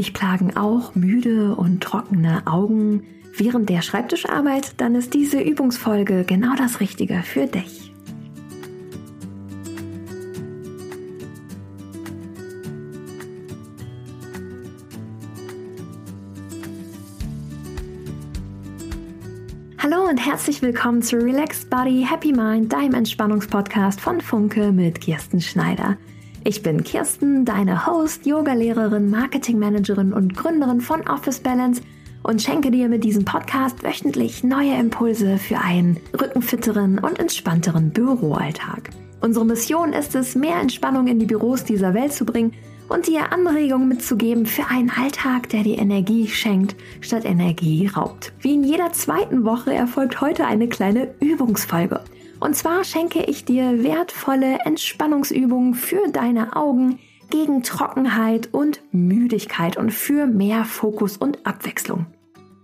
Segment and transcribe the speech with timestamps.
[0.00, 3.02] Dich plagen auch müde und trockene Augen
[3.36, 4.72] während der Schreibtischarbeit?
[4.78, 7.92] Dann ist diese Übungsfolge genau das Richtige für dich.
[19.76, 25.42] Hallo und herzlich willkommen zu Relaxed Body, Happy Mind, deinem Entspannungspodcast von Funke mit Kirsten
[25.42, 25.98] Schneider.
[26.50, 31.80] Ich bin Kirsten, deine Host, Yogalehrerin, Marketingmanagerin und Gründerin von Office Balance
[32.24, 38.90] und schenke dir mit diesem Podcast wöchentlich neue Impulse für einen rückenfitteren und entspannteren Büroalltag.
[39.20, 42.52] Unsere Mission ist es, mehr Entspannung in die Büros dieser Welt zu bringen
[42.88, 48.32] und dir Anregungen mitzugeben für einen Alltag, der dir Energie schenkt, statt Energie raubt.
[48.40, 52.00] Wie in jeder zweiten Woche erfolgt heute eine kleine Übungsfolge.
[52.40, 59.92] Und zwar schenke ich dir wertvolle Entspannungsübungen für deine Augen gegen Trockenheit und Müdigkeit und
[59.92, 62.06] für mehr Fokus und Abwechslung.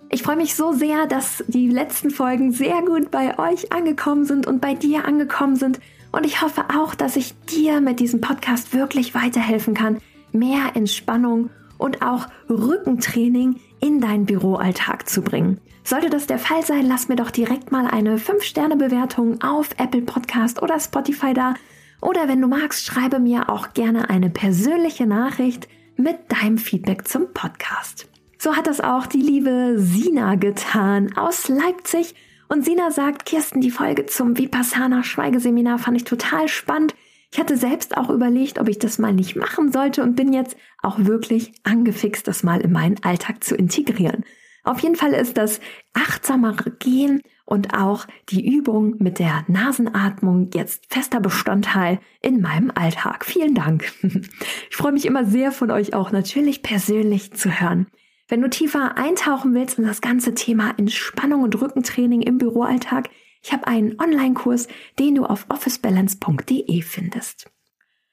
[0.08, 4.46] Ich freue mich so sehr, dass die letzten Folgen sehr gut bei euch angekommen sind
[4.46, 5.78] und bei dir angekommen sind.
[6.10, 9.98] Und ich hoffe auch, dass ich dir mit diesem Podcast wirklich weiterhelfen kann,
[10.32, 15.60] mehr Entspannung und auch Rückentraining in deinen Büroalltag zu bringen.
[15.86, 20.60] Sollte das der Fall sein, lass mir doch direkt mal eine 5-Sterne-Bewertung auf Apple Podcast
[20.60, 21.54] oder Spotify da.
[22.02, 27.32] Oder wenn du magst, schreibe mir auch gerne eine persönliche Nachricht mit deinem Feedback zum
[27.32, 28.08] Podcast.
[28.36, 32.16] So hat das auch die liebe Sina getan aus Leipzig.
[32.48, 36.96] Und Sina sagt, Kirsten, die Folge zum Vipassana Schweigeseminar fand ich total spannend.
[37.32, 40.56] Ich hatte selbst auch überlegt, ob ich das mal nicht machen sollte und bin jetzt
[40.82, 44.24] auch wirklich angefixt, das mal in meinen Alltag zu integrieren.
[44.66, 45.60] Auf jeden Fall ist das
[45.94, 53.24] achtsamere Gehen und auch die Übung mit der Nasenatmung jetzt fester Bestandteil in meinem Alltag.
[53.24, 53.92] Vielen Dank.
[54.68, 57.86] Ich freue mich immer sehr von euch auch natürlich persönlich zu hören.
[58.28, 63.08] Wenn du tiefer eintauchen willst in das ganze Thema Entspannung und Rückentraining im Büroalltag,
[63.42, 64.66] ich habe einen Online-Kurs,
[64.98, 67.48] den du auf officebalance.de findest.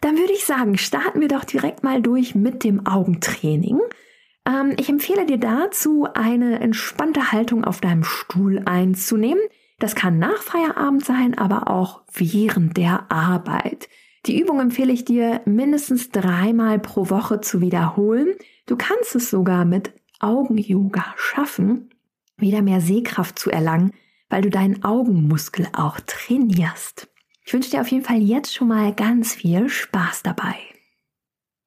[0.01, 3.79] Dann würde ich sagen, starten wir doch direkt mal durch mit dem Augentraining.
[4.45, 9.43] Ähm, ich empfehle dir dazu, eine entspannte Haltung auf deinem Stuhl einzunehmen.
[9.79, 13.89] Das kann nach Feierabend sein, aber auch während der Arbeit.
[14.25, 18.35] Die Übung empfehle ich dir mindestens dreimal pro Woche zu wiederholen.
[18.65, 21.89] Du kannst es sogar mit Augen-Yoga schaffen,
[22.37, 23.91] wieder mehr Sehkraft zu erlangen,
[24.29, 27.09] weil du deinen Augenmuskel auch trainierst.
[27.45, 30.55] Ich wünsche dir auf jeden Fall jetzt schon mal ganz viel Spaß dabei.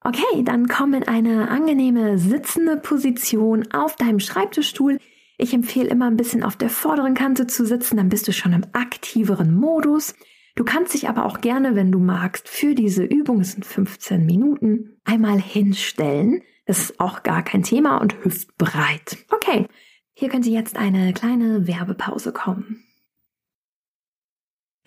[0.07, 4.99] Okay, dann komm in eine angenehme sitzende Position auf deinem Schreibtischstuhl.
[5.37, 8.53] Ich empfehle immer ein bisschen auf der vorderen Kante zu sitzen, dann bist du schon
[8.53, 10.15] im aktiveren Modus.
[10.55, 14.25] Du kannst dich aber auch gerne, wenn du magst, für diese Übung, es sind 15
[14.25, 16.41] Minuten, einmal hinstellen.
[16.65, 19.17] Das ist auch gar kein Thema und hüftbreit.
[19.29, 19.67] Okay,
[20.13, 22.86] hier könnte jetzt eine kleine Werbepause kommen.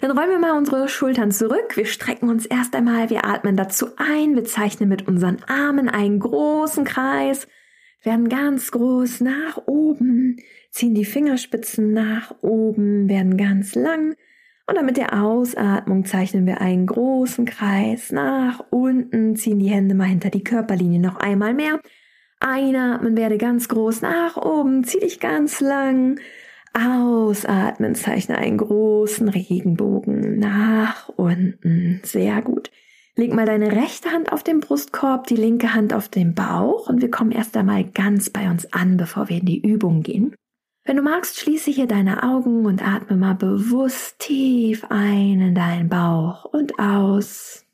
[0.01, 1.77] Dann räumen wir mal unsere Schultern zurück.
[1.77, 6.21] Wir strecken uns erst einmal, wir atmen dazu ein, wir zeichnen mit unseren Armen einen
[6.21, 7.47] großen Kreis,
[8.03, 10.37] werden ganz groß nach oben,
[10.71, 14.17] ziehen die Fingerspitzen nach oben, werden ganz lang
[14.67, 19.95] und dann mit der Ausatmung zeichnen wir einen großen Kreis nach unten, ziehen die Hände
[19.95, 21.81] mal hinter die Körperlinie noch einmal mehr.
[22.39, 26.21] Einatmen werde ganz groß nach oben, zieh dich ganz lang
[26.73, 32.01] Ausatmen, zeichne einen großen Regenbogen nach unten.
[32.05, 32.71] Sehr gut.
[33.17, 37.03] Leg mal deine rechte Hand auf den Brustkorb, die linke Hand auf den Bauch und
[37.03, 40.35] wir kommen erst einmal ganz bei uns an, bevor wir in die Übung gehen.
[40.85, 45.89] Wenn du magst, schließe hier deine Augen und atme mal bewusst tief ein in deinen
[45.89, 47.67] Bauch und aus.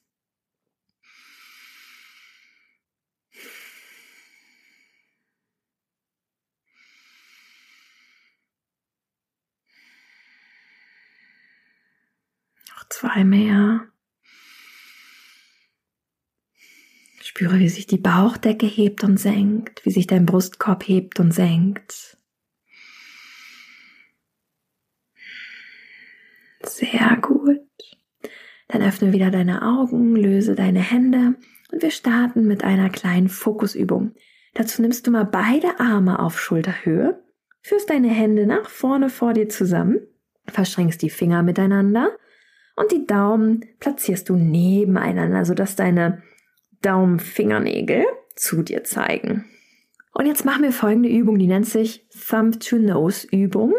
[12.89, 13.89] Zwei mehr.
[17.23, 22.17] Spüre, wie sich die Bauchdecke hebt und senkt, wie sich dein Brustkorb hebt und senkt.
[26.63, 27.61] Sehr gut.
[28.69, 31.35] Dann öffne wieder deine Augen, löse deine Hände
[31.71, 34.15] und wir starten mit einer kleinen Fokusübung.
[34.55, 37.23] Dazu nimmst du mal beide Arme auf Schulterhöhe,
[37.61, 40.01] führst deine Hände nach vorne vor dir zusammen,
[40.47, 42.17] verschränkst die Finger miteinander
[42.77, 46.23] und die Daumen platzierst du nebeneinander, sodass deine
[46.83, 49.47] Daumenfingernägel zu dir zeigen.
[50.13, 53.75] Und jetzt machen wir folgende Übung, die nennt sich Thumb to Nose Übung,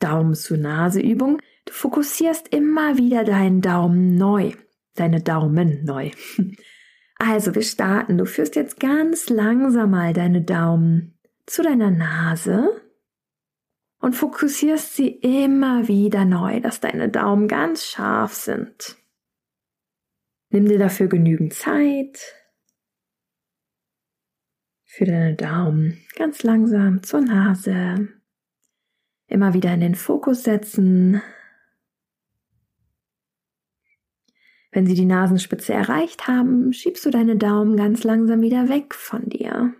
[0.00, 1.38] Daumen zu Nase Übung.
[1.64, 4.52] Du fokussierst immer wieder deinen Daumen neu,
[4.94, 6.10] deine Daumen neu.
[7.18, 8.18] Also, wir starten.
[8.18, 11.14] Du führst jetzt ganz langsam mal deine Daumen
[11.46, 12.82] zu deiner Nase
[13.98, 18.96] und fokussierst sie immer wieder neu, dass deine Daumen ganz scharf sind.
[20.50, 22.20] Nimm dir dafür genügend Zeit.
[24.84, 28.08] Für deine Daumen ganz langsam zur Nase.
[29.26, 31.20] Immer wieder in den Fokus setzen.
[34.70, 39.28] Wenn sie die Nasenspitze erreicht haben, schiebst du deine Daumen ganz langsam wieder weg von
[39.28, 39.74] dir.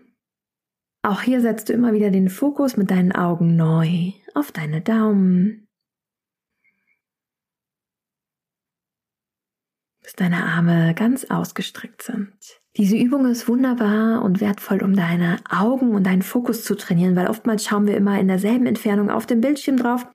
[1.06, 5.68] Auch hier setzt du immer wieder den Fokus mit deinen Augen neu auf deine Daumen.
[10.02, 12.34] Bis deine Arme ganz ausgestreckt sind.
[12.76, 17.28] Diese Übung ist wunderbar und wertvoll, um deine Augen und deinen Fokus zu trainieren, weil
[17.28, 20.08] oftmals schauen wir immer in derselben Entfernung auf den Bildschirm drauf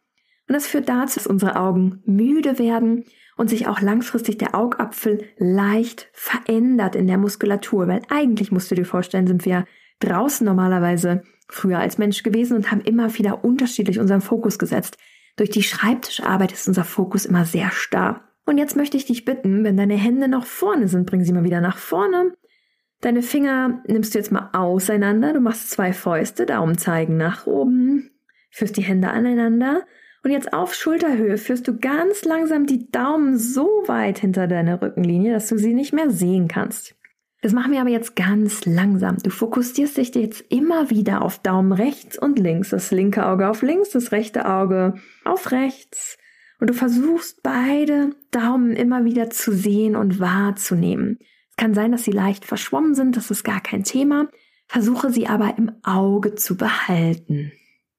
[0.50, 3.06] und das führt dazu, dass unsere Augen müde werden
[3.38, 8.76] und sich auch langfristig der Augapfel leicht verändert in der Muskulatur, weil eigentlich musst du
[8.76, 9.66] dir vorstellen, sind wir
[10.02, 14.98] draußen normalerweise früher als Mensch gewesen und haben immer wieder unterschiedlich unseren Fokus gesetzt.
[15.38, 18.22] Durch die Schreibtischarbeit ist unser Fokus immer sehr starr.
[18.46, 21.44] Und jetzt möchte ich dich bitten, wenn deine Hände noch vorne sind, bring sie mal
[21.44, 22.34] wieder nach vorne.
[23.02, 25.34] Deine Finger nimmst du jetzt mal auseinander.
[25.34, 28.12] Du machst zwei Fäuste, Daumen zeigen nach oben,
[28.50, 29.84] führst die Hände aneinander
[30.24, 35.34] und jetzt auf Schulterhöhe führst du ganz langsam die Daumen so weit hinter deine Rückenlinie,
[35.34, 36.96] dass du sie nicht mehr sehen kannst.
[37.42, 39.18] Das machen wir aber jetzt ganz langsam.
[39.18, 42.70] Du fokussierst dich jetzt immer wieder auf Daumen rechts und links.
[42.70, 44.94] Das linke Auge auf links, das rechte Auge
[45.26, 46.20] auf rechts.
[46.60, 51.18] Und du versuchst beide Daumen immer wieder zu sehen und wahrzunehmen.
[51.50, 54.30] Es kann sein, dass sie leicht verschwommen sind, das ist gar kein Thema.
[54.68, 57.52] Versuche sie aber im Auge zu behalten.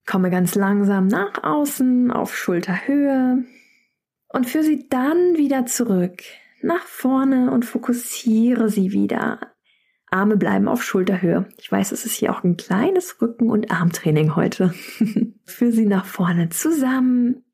[0.06, 3.44] Komme ganz langsam nach außen auf Schulterhöhe
[4.28, 6.22] und führe sie dann wieder zurück
[6.64, 9.52] nach vorne und fokussiere sie wieder.
[10.12, 11.48] Arme bleiben auf Schulterhöhe.
[11.58, 14.70] Ich weiß, es ist hier auch ein kleines Rücken- und Armtraining heute.
[15.44, 17.44] Führ sie nach vorne zusammen.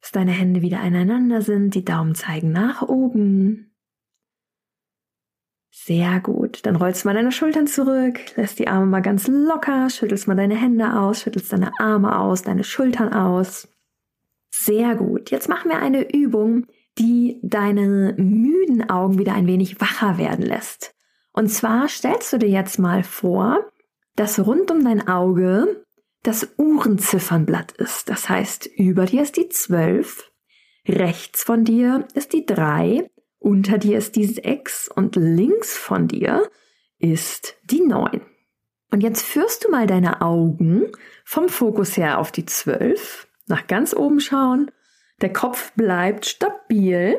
[0.00, 3.70] Bis deine Hände wieder aneinander sind, die Daumen zeigen nach oben.
[5.72, 6.64] Sehr gut.
[6.66, 10.36] Dann rollst du mal deine Schultern zurück, lässt die Arme mal ganz locker, schüttelst mal
[10.36, 13.68] deine Hände aus, schüttelst deine Arme aus, deine Schultern aus.
[14.50, 15.30] Sehr gut.
[15.30, 16.66] Jetzt machen wir eine Übung,
[16.98, 20.94] die deine müden Augen wieder ein wenig wacher werden lässt.
[21.32, 23.70] Und zwar stellst du dir jetzt mal vor,
[24.16, 25.84] dass rund um dein Auge
[26.22, 28.10] das Uhrenziffernblatt ist.
[28.10, 30.30] Das heißt, über dir ist die 12,
[30.86, 33.08] rechts von dir ist die 3,
[33.38, 36.50] unter dir ist die 6 und links von dir
[36.98, 38.20] ist die 9.
[38.90, 40.90] Und jetzt führst du mal deine Augen
[41.24, 44.70] vom Fokus her auf die 12, nach ganz oben schauen
[45.20, 47.16] der Kopf bleibt stabil.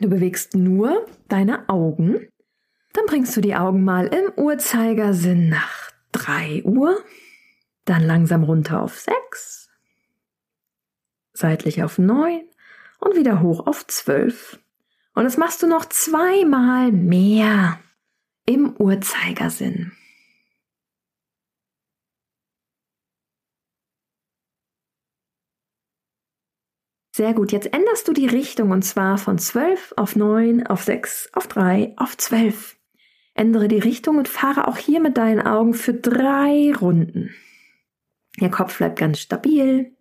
[0.00, 2.28] Du bewegst nur deine Augen.
[2.92, 7.02] Dann bringst du die Augen mal im Uhrzeigersinn nach 3 Uhr.
[7.84, 9.68] Dann langsam runter auf 6.
[11.32, 12.42] Seitlich auf 9
[13.00, 14.58] und wieder hoch auf 12.
[15.14, 17.80] Und das machst du noch zweimal mehr
[18.46, 19.92] im Uhrzeigersinn.
[27.18, 27.50] Sehr gut.
[27.50, 31.94] Jetzt änderst du die Richtung und zwar von 12 auf 9, auf 6, auf 3,
[31.96, 32.76] auf 12.
[33.34, 37.34] Ändere die Richtung und fahre auch hier mit deinen Augen für drei Runden.
[38.40, 39.96] Der Kopf bleibt ganz stabil.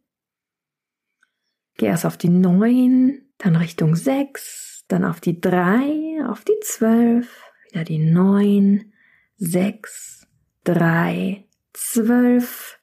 [1.78, 7.28] Geh erst auf die 9, dann Richtung 6, dann auf die 3, auf die 12,
[7.72, 8.94] wieder die 9,
[9.38, 10.28] 6,
[10.66, 12.80] 3, 12,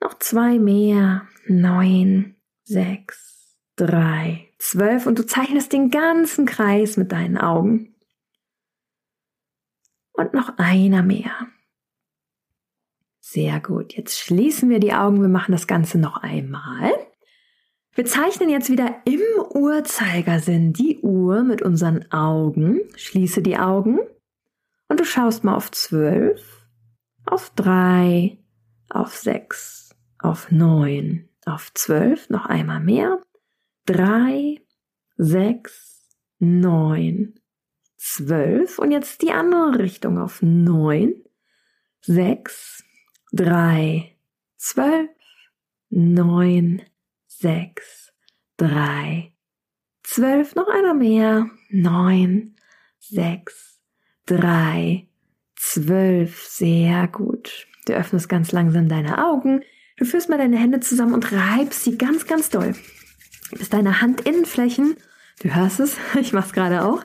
[0.00, 3.33] noch zwei mehr, 9, 6,
[3.76, 7.94] drei, zwölf und du zeichnest den ganzen Kreis mit deinen Augen.
[10.12, 11.48] Und noch einer mehr.
[13.20, 13.94] Sehr gut.
[13.94, 15.20] Jetzt schließen wir die Augen.
[15.20, 16.92] Wir machen das Ganze noch einmal.
[17.92, 22.80] Wir zeichnen jetzt wieder im Uhrzeigersinn die Uhr mit unseren Augen.
[22.96, 23.98] Schließe die Augen
[24.88, 26.66] und du schaust mal auf zwölf,
[27.26, 28.38] auf drei,
[28.88, 33.20] auf sechs, auf neun, auf zwölf, noch einmal mehr
[33.86, 34.60] drei,
[35.16, 37.34] sechs, neun,
[37.96, 41.14] zwölf und jetzt die andere Richtung auf neun,
[42.00, 42.84] sechs,
[43.32, 44.16] drei,
[44.56, 45.10] zwölf,
[45.90, 46.82] neun,
[47.26, 48.12] sechs,
[48.56, 49.32] drei,
[50.02, 52.56] zwölf, noch einer mehr, neun,
[52.98, 53.80] sechs,
[54.26, 55.08] drei,
[55.56, 57.66] zwölf, sehr gut.
[57.86, 59.62] Du öffnest ganz langsam deine Augen,
[59.98, 62.74] du führst mal deine Hände zusammen und reibst sie ganz, ganz doll
[63.50, 64.96] bis deine Handinnenflächen,
[65.42, 67.04] du hörst es, ich mach's gerade auch,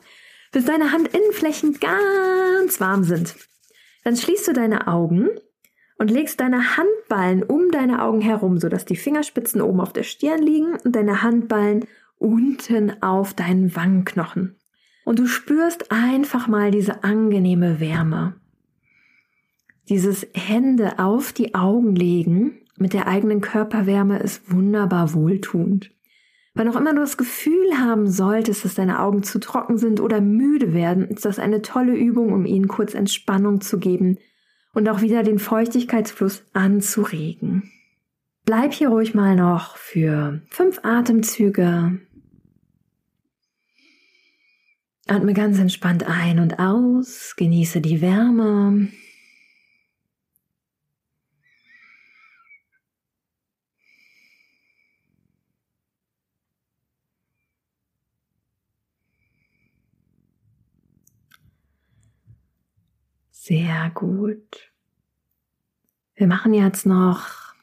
[0.52, 3.36] bis deine Handinnenflächen ganz warm sind.
[4.04, 5.30] Dann schließt du deine Augen
[5.98, 10.42] und legst deine Handballen um deine Augen herum, sodass die Fingerspitzen oben auf der Stirn
[10.42, 11.86] liegen und deine Handballen
[12.18, 14.56] unten auf deinen Wangenknochen.
[15.06, 18.36] Und du spürst einfach mal diese angenehme Wärme.
[19.90, 25.92] Dieses Hände auf die Augen legen mit der eigenen Körperwärme ist wunderbar wohltuend.
[26.60, 30.20] Wann auch immer du das Gefühl haben solltest, dass deine Augen zu trocken sind oder
[30.20, 34.18] müde werden, ist das eine tolle Übung, um ihnen kurz Entspannung zu geben
[34.74, 37.72] und auch wieder den Feuchtigkeitsfluss anzuregen.
[38.44, 42.02] Bleib hier ruhig mal noch für fünf Atemzüge.
[45.08, 48.90] Atme ganz entspannt ein und aus, genieße die Wärme.
[63.50, 64.72] Sehr gut.
[66.14, 67.56] Wir machen jetzt noch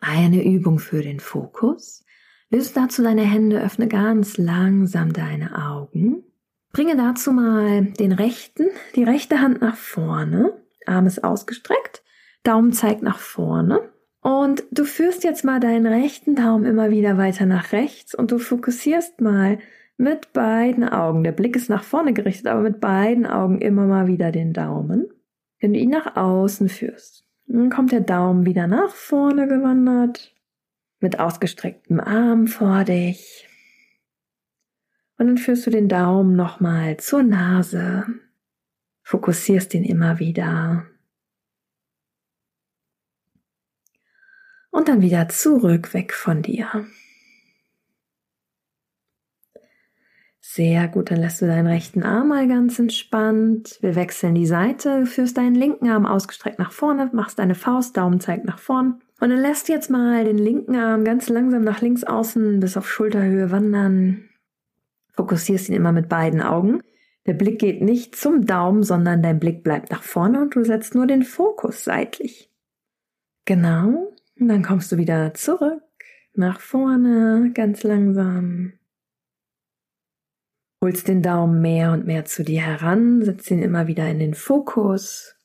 [0.00, 2.04] eine Übung für den Fokus.
[2.50, 6.24] Löse dazu deine Hände, öffne ganz langsam deine Augen.
[6.72, 10.52] Bringe dazu mal den rechten, die rechte Hand nach vorne,
[10.84, 12.02] Arm ist ausgestreckt,
[12.42, 13.88] Daumen zeigt nach vorne.
[14.22, 18.40] Und du führst jetzt mal deinen rechten Daumen immer wieder weiter nach rechts und du
[18.40, 19.60] fokussierst mal
[19.96, 21.22] mit beiden Augen.
[21.22, 25.08] Der Blick ist nach vorne gerichtet, aber mit beiden Augen immer mal wieder den Daumen.
[25.60, 30.34] Wenn du ihn nach außen führst, dann kommt der Daumen wieder nach vorne gewandert,
[31.00, 33.46] mit ausgestrecktem Arm vor dich.
[35.18, 38.06] Und dann führst du den Daumen nochmal zur Nase,
[39.02, 40.86] fokussierst ihn immer wieder.
[44.70, 46.86] Und dann wieder zurück weg von dir.
[50.42, 53.78] Sehr gut, dann lässt du deinen rechten Arm mal ganz entspannt.
[53.82, 58.20] Wir wechseln die Seite, führst deinen linken Arm ausgestreckt nach vorne, machst deine Faust, Daumen
[58.20, 59.02] zeigt nach vorn.
[59.20, 62.90] Und dann lässt jetzt mal den linken Arm ganz langsam nach links außen bis auf
[62.90, 64.30] Schulterhöhe wandern.
[65.12, 66.82] Fokussierst ihn immer mit beiden Augen.
[67.26, 70.94] Der Blick geht nicht zum Daumen, sondern dein Blick bleibt nach vorne und du setzt
[70.94, 72.50] nur den Fokus seitlich.
[73.44, 74.14] Genau.
[74.38, 75.82] Und dann kommst du wieder zurück,
[76.32, 78.72] nach vorne, ganz langsam.
[80.82, 84.32] Holst den Daumen mehr und mehr zu dir heran, setzt ihn immer wieder in den
[84.32, 85.36] Fokus.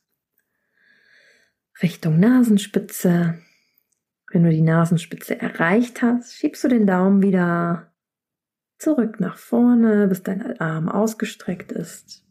[1.82, 3.42] Richtung Nasenspitze.
[4.32, 7.92] Wenn du die Nasenspitze erreicht hast, schiebst du den Daumen wieder
[8.78, 12.24] zurück nach vorne, bis dein Arm ausgestreckt ist.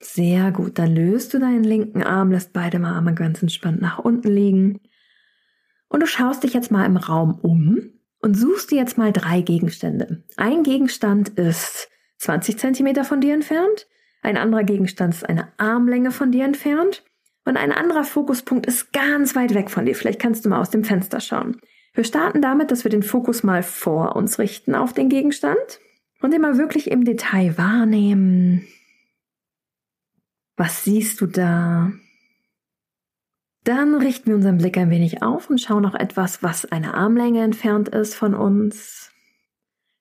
[0.00, 4.28] Sehr gut, dann löst du deinen linken Arm, lässt beide Arme ganz entspannt nach unten
[4.28, 4.80] liegen.
[5.88, 9.40] Und du schaust dich jetzt mal im Raum um und suchst dir jetzt mal drei
[9.40, 10.22] Gegenstände.
[10.36, 13.86] Ein Gegenstand ist 20 Zentimeter von dir entfernt,
[14.22, 17.04] ein anderer Gegenstand ist eine Armlänge von dir entfernt
[17.44, 19.94] und ein anderer Fokuspunkt ist ganz weit weg von dir.
[19.94, 21.60] Vielleicht kannst du mal aus dem Fenster schauen.
[21.94, 25.80] Wir starten damit, dass wir den Fokus mal vor uns richten auf den Gegenstand
[26.20, 28.66] und den mal wirklich im Detail wahrnehmen.
[30.56, 31.92] Was siehst du da?
[33.70, 37.44] Dann richten wir unseren Blick ein wenig auf und schauen noch etwas, was eine Armlänge
[37.44, 39.12] entfernt ist von uns.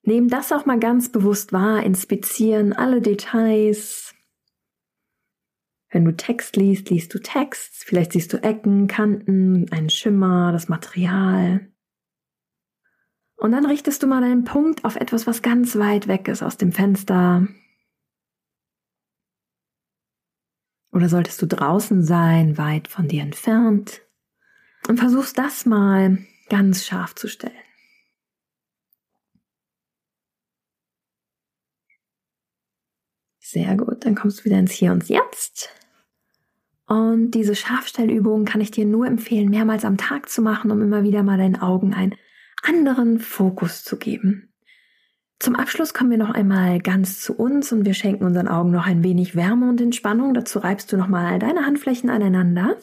[0.02, 4.16] Nehmen das auch mal ganz bewusst wahr, inspizieren alle Details.
[5.92, 10.68] Wenn du Text liest, liest du Text, vielleicht siehst du Ecken, Kanten, einen Schimmer, das
[10.68, 11.70] Material.
[13.36, 16.58] Und dann richtest du mal deinen Punkt auf etwas, was ganz weit weg ist aus
[16.58, 17.48] dem Fenster,
[21.00, 24.02] Oder solltest du draußen sein, weit von dir entfernt?
[24.90, 26.18] Und versuchst das mal
[26.50, 27.54] ganz scharf zu stellen.
[33.40, 35.70] Sehr gut, dann kommst du wieder ins Hier und Jetzt.
[36.86, 41.04] Und diese Scharfstellübung kann ich dir nur empfehlen, mehrmals am Tag zu machen, um immer
[41.04, 42.16] wieder mal deinen Augen einen
[42.62, 44.49] anderen Fokus zu geben.
[45.40, 48.86] Zum Abschluss kommen wir noch einmal ganz zu uns und wir schenken unseren Augen noch
[48.86, 50.34] ein wenig Wärme und Entspannung.
[50.34, 52.76] Dazu reibst du nochmal deine Handflächen aneinander.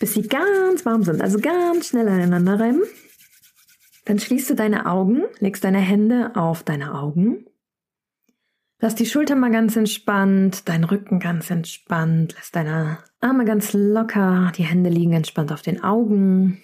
[0.00, 2.82] Bis sie ganz warm sind, also ganz schnell aneinander reiben.
[4.06, 7.46] Dann schließt du deine Augen, legst deine Hände auf deine Augen.
[8.80, 14.50] Lass die Schulter mal ganz entspannt, dein Rücken ganz entspannt, lass deine Arme ganz locker,
[14.56, 16.60] die Hände liegen entspannt auf den Augen.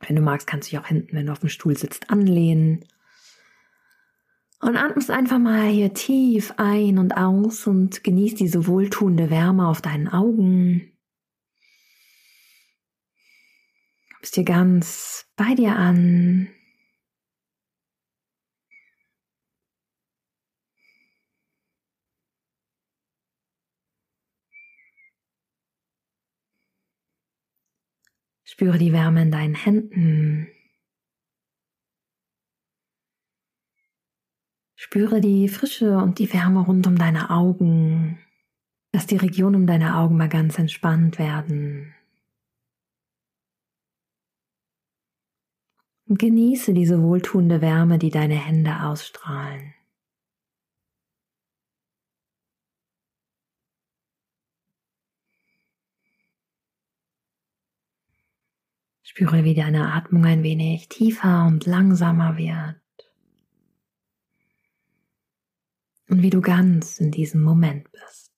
[0.00, 2.84] Wenn du magst, kannst du dich auch hinten, wenn du auf dem Stuhl sitzt, anlehnen.
[4.60, 9.82] Und atmest einfach mal hier tief ein und aus und genießt diese wohltuende Wärme auf
[9.82, 10.90] deinen Augen.
[14.20, 16.48] Bist dir ganz bei dir an.
[28.54, 30.46] Spüre die Wärme in deinen Händen.
[34.76, 38.20] Spüre die Frische und die Wärme rund um deine Augen.
[38.92, 41.96] Lass die Region um deine Augen mal ganz entspannt werden.
[46.06, 49.74] Und genieße diese wohltuende Wärme, die deine Hände ausstrahlen.
[59.16, 62.80] Spüre, wie deine Atmung ein wenig tiefer und langsamer wird.
[66.08, 68.32] Und wie du ganz in diesem Moment bist.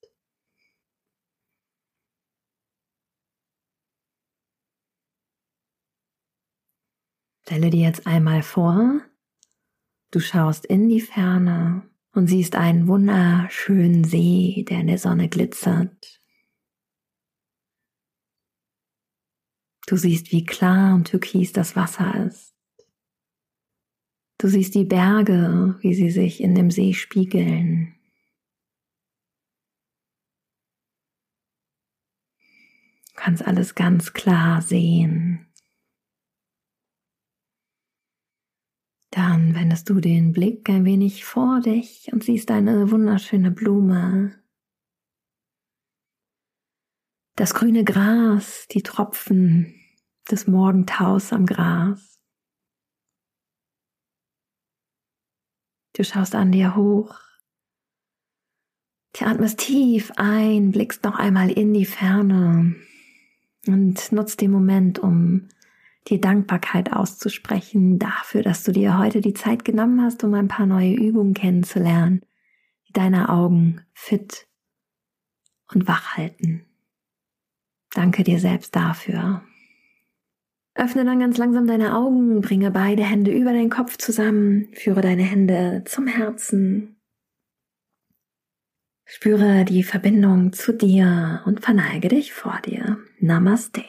[7.40, 9.00] Stelle dir jetzt einmal vor,
[10.10, 16.20] du schaust in die Ferne und siehst einen wunderschönen See, der in der Sonne glitzert.
[19.86, 22.56] Du siehst, wie klar und türkis das Wasser ist.
[24.38, 27.94] Du siehst die Berge, wie sie sich in dem See spiegeln.
[33.08, 35.46] Du kannst alles ganz klar sehen.
[39.10, 44.45] Dann wendest du den Blick ein wenig vor dich und siehst eine wunderschöne Blume.
[47.36, 49.74] Das grüne Gras, die Tropfen
[50.30, 52.18] des Morgentaus am Gras.
[55.94, 57.14] Du schaust an dir hoch.
[59.12, 62.74] Du atmest tief ein, blickst noch einmal in die Ferne
[63.66, 65.48] und nutzt den Moment, um
[66.08, 70.64] dir Dankbarkeit auszusprechen dafür, dass du dir heute die Zeit genommen hast, um ein paar
[70.64, 72.24] neue Übungen kennenzulernen,
[72.88, 74.48] die deine Augen fit
[75.70, 76.64] und wach halten.
[77.96, 79.40] Danke dir selbst dafür.
[80.74, 85.22] Öffne dann ganz langsam deine Augen, bringe beide Hände über deinen Kopf zusammen, führe deine
[85.22, 86.96] Hände zum Herzen.
[89.06, 92.98] Spüre die Verbindung zu dir und verneige dich vor dir.
[93.18, 93.82] Namaste.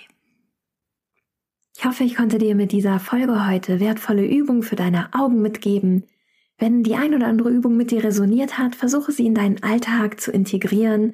[1.76, 6.06] Ich hoffe, ich konnte dir mit dieser Folge heute wertvolle Übungen für deine Augen mitgeben.
[6.58, 10.22] Wenn die ein oder andere Übung mit dir resoniert hat, versuche sie in deinen Alltag
[10.22, 11.14] zu integrieren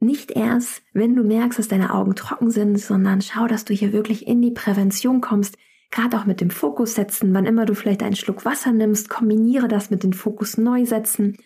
[0.00, 3.92] nicht erst, wenn du merkst, dass deine Augen trocken sind, sondern schau, dass du hier
[3.92, 5.56] wirklich in die Prävention kommst,
[5.90, 9.68] gerade auch mit dem Fokus setzen, wann immer du vielleicht einen Schluck Wasser nimmst, kombiniere
[9.68, 11.36] das mit dem Fokus neu setzen,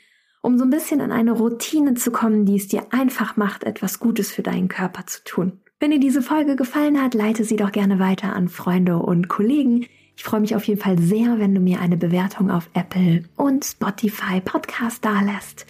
[0.42, 4.00] um so ein bisschen an eine Routine zu kommen, die es dir einfach macht, etwas
[4.00, 5.60] Gutes für deinen Körper zu tun.
[5.78, 9.86] Wenn dir diese Folge gefallen hat, leite sie doch gerne weiter an Freunde und Kollegen.
[10.16, 13.64] Ich freue mich auf jeden Fall sehr, wenn du mir eine Bewertung auf Apple und
[13.64, 15.66] Spotify Podcast dalässt.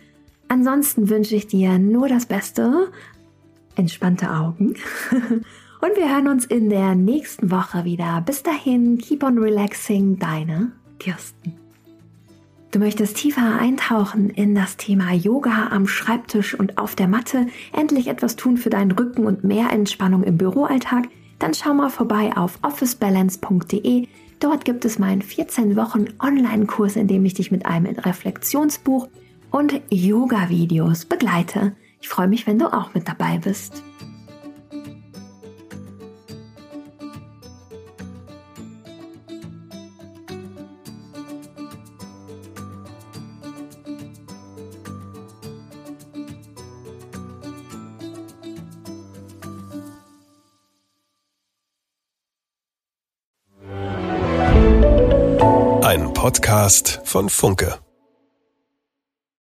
[0.53, 2.93] Ansonsten wünsche ich dir nur das Beste,
[3.75, 4.75] entspannte Augen
[5.81, 8.21] und wir hören uns in der nächsten Woche wieder.
[8.21, 11.55] Bis dahin, keep on relaxing, deine Kirsten.
[12.71, 18.09] Du möchtest tiefer eintauchen in das Thema Yoga am Schreibtisch und auf der Matte, endlich
[18.09, 21.09] etwas tun für deinen Rücken und mehr Entspannung im Büroalltag?
[21.38, 24.07] Dann schau mal vorbei auf officebalance.de.
[24.38, 29.09] Dort gibt es meinen 14 Wochen Online-Kurs, in dem ich dich mit einem Reflexionsbuch
[29.53, 31.77] und Yoga-Videos begleite.
[32.01, 33.83] Ich freue mich, wenn du auch mit dabei bist.
[55.83, 57.82] Ein Podcast von Funke.